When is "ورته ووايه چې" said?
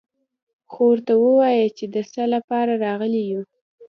0.91-1.85